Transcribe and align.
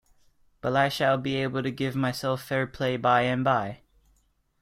But 0.61 0.75
I 0.75 0.89
shall 0.89 1.19
be 1.19 1.35
able 1.35 1.61
to 1.61 1.69
give 1.69 1.95
myself 1.95 2.41
fair-play 2.41 2.97
by-and-by. 2.97 3.81